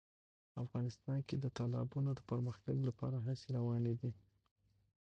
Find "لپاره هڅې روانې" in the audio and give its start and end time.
2.87-3.93